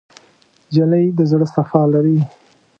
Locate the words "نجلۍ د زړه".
0.69-1.45